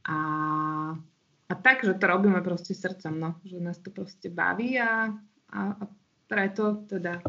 [0.06, 0.18] a,
[1.46, 3.30] a tak, že to robíme proste srdcom, no.
[3.46, 5.14] Že nás to proste baví a,
[5.54, 5.84] a, a
[6.26, 7.22] preto teda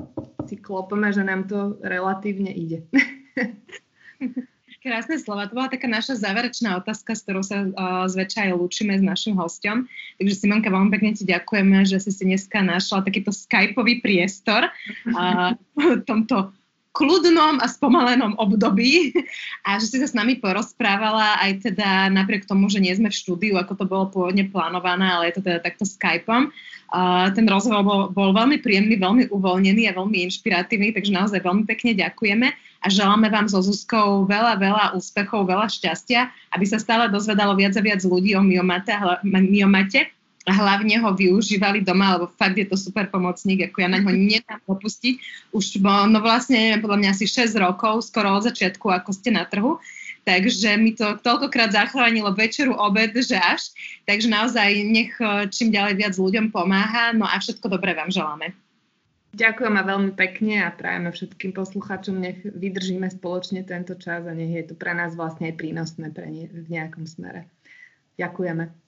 [0.48, 2.88] si klopeme, že nám to relatívne ide.
[4.86, 5.50] Krásne slova.
[5.50, 9.34] To bola taká naša záverečná otázka, s ktorou sa uh, zväčša aj lúčime s našim
[9.34, 9.90] hostom.
[10.22, 15.58] Takže Simonka, veľmi pekne ti ďakujeme, že si si dneska našla takýto skypový priestor uh,
[15.74, 16.54] v tomto
[16.96, 19.12] kľudnom a spomalenom období
[19.68, 23.20] a že si sa s nami porozprávala aj teda napriek tomu, že nie sme v
[23.20, 26.48] štúdiu, ako to bolo pôvodne plánované, ale je to teda takto Skypeom.
[26.86, 31.68] Uh, ten rozhovor bol, bol veľmi príjemný, veľmi uvoľnený a veľmi inšpiratívny, takže naozaj veľmi
[31.68, 37.10] pekne ďakujeme a želáme vám so Zuzkou veľa, veľa úspechov, veľa šťastia, aby sa stále
[37.10, 38.94] dozvedalo viac a viac ľudí o myomate,
[39.26, 40.15] myomate
[40.46, 44.62] hlavne ho využívali doma, lebo fakt je to super pomocník, ako ja na ňo nedám
[44.70, 45.18] opustiť.
[45.50, 49.82] Už no vlastne, podľa mňa asi 6 rokov, skoro od začiatku, ako ste na trhu.
[50.26, 53.70] Takže mi to toľkokrát zachránilo večeru, obed, že až.
[54.10, 57.14] Takže naozaj nech eh, čím ďalej viac ľuďom pomáha.
[57.14, 58.50] No a všetko dobré vám želáme.
[59.36, 64.72] Ďakujem veľmi pekne a prajeme všetkým poslucháčom, nech vydržíme spoločne tento čas a nech je
[64.72, 67.44] to pre nás vlastne aj prínosné pre ne, v nejakom smere.
[68.16, 68.85] Ďakujeme.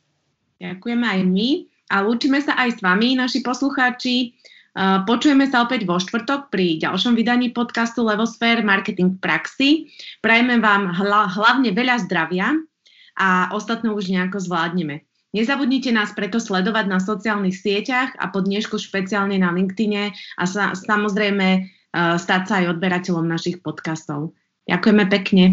[0.59, 1.49] Ďakujeme aj my
[1.95, 4.35] a lúčime sa aj s vami, naši poslucháči.
[4.79, 9.71] Počujeme sa opäť vo štvrtok pri ďalšom vydaní podcastu Levosfér Marketing v praxi.
[10.23, 12.55] Prajeme vám hla, hlavne veľa zdravia
[13.19, 15.03] a ostatné už nejako zvládneme.
[15.35, 20.73] Nezabudnite nás preto sledovať na sociálnych sieťach a pod dnešku špeciálne na LinkedIne a sa,
[20.79, 24.33] samozrejme stať sa aj odberateľom našich podcastov.
[24.71, 25.45] Ďakujeme pekne.